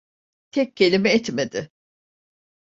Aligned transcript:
Tek 0.51 0.75
kelime 0.75 1.09
etmedi. 1.09 1.71